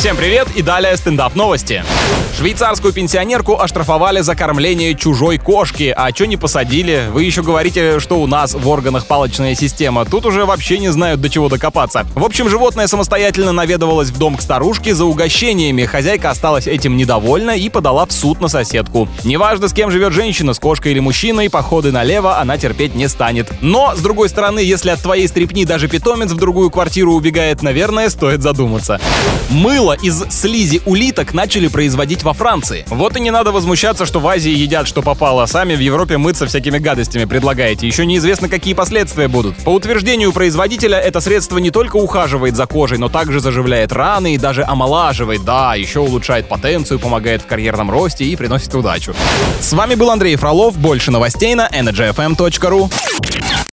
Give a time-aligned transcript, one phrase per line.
[0.00, 1.84] Всем привет и далее стендап новости.
[2.38, 5.92] Швейцарскую пенсионерку оштрафовали за кормление чужой кошки.
[5.94, 7.04] А чё не посадили?
[7.12, 10.06] Вы еще говорите, что у нас в органах палочная система.
[10.06, 12.06] Тут уже вообще не знают, до чего докопаться.
[12.14, 15.84] В общем, животное самостоятельно наведывалось в дом к старушке за угощениями.
[15.84, 19.06] Хозяйка осталась этим недовольна и подала в суд на соседку.
[19.24, 23.52] Неважно, с кем живет женщина, с кошкой или мужчиной, походы налево она терпеть не станет.
[23.60, 28.08] Но, с другой стороны, если от твоей стрипни даже питомец в другую квартиру убегает, наверное,
[28.08, 28.98] стоит задуматься.
[29.50, 32.84] Мыло из слизи улиток начали производить во Франции.
[32.88, 36.18] Вот и не надо возмущаться, что в Азии едят, что попало, а сами в Европе
[36.18, 37.86] мыться всякими гадостями предлагаете.
[37.86, 39.56] Еще неизвестно, какие последствия будут.
[39.58, 44.38] По утверждению производителя, это средство не только ухаживает за кожей, но также заживляет раны и
[44.38, 45.44] даже омолаживает.
[45.44, 49.14] Да, еще улучшает потенцию, помогает в карьерном росте и приносит удачу.
[49.60, 50.76] С вами был Андрей Фролов.
[50.78, 52.90] Больше новостей на energyfm.ru.